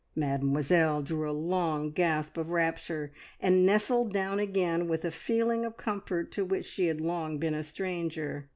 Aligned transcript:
Mademoiselle 0.15 1.03
drew 1.03 1.29
a 1.29 1.31
long 1.31 1.91
gasp 1.91 2.35
of 2.35 2.49
rapture, 2.49 3.11
and 3.39 3.67
nestled 3.67 4.11
down 4.11 4.39
again 4.39 4.87
with 4.87 5.05
a 5.05 5.11
feeling 5.11 5.63
of 5.63 5.77
comfort 5.77 6.31
to 6.31 6.43
which 6.43 6.65
she 6.65 6.87
had 6.87 6.99
long 6.99 7.37
been 7.37 7.53
a 7.53 7.61
stranger. 7.61 8.49